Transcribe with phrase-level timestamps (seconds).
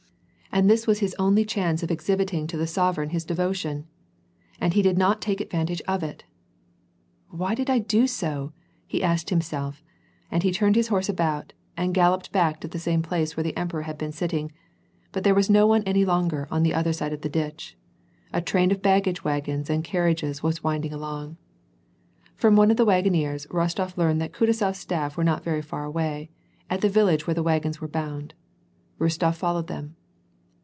[0.53, 3.87] And this was his only chance of exhibit ing to the sovereign his devotion.
[4.59, 6.25] And he did not take advan tage of it."
[7.29, 8.51] Why did I do so?"
[8.85, 9.81] he asked himself,
[10.29, 13.55] and he turned his horse about, and galloped back to the same place where the
[13.55, 14.51] emperor had been sitting,
[15.13, 17.77] but there was no one any longer on the other side of the ditch.
[18.33, 21.37] A train of bag gage wagons and carriages was winding along.
[22.35, 26.29] From one of the wagoners, Bostof learned that Kutuzof's staff were not very far away,
[26.69, 28.33] at the village where the wagons were bound.
[28.99, 29.95] Bostof followed them.